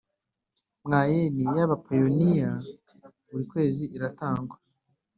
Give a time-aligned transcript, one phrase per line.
[0.85, 2.51] Mwayeni y ‘abapayiniya
[3.29, 4.55] buri kwezi iratangwa.